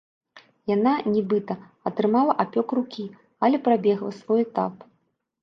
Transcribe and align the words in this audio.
Яна, 0.75 0.93
нібыта, 1.15 1.57
атрымала 1.89 2.33
апёк 2.45 2.67
рукі, 2.79 3.05
але 3.49 3.57
прабегла 3.69 4.11
свой 4.19 4.41
этап. 4.47 4.73